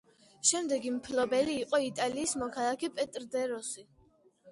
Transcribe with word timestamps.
შემდეგი 0.51 0.93
მფლობელი 0.93 1.57
იყო 1.65 1.79
იტალიის 1.87 2.33
მოქალაქე 2.45 2.89
პეტრ 2.97 3.29
დე 3.37 3.45
როსი. 3.53 3.85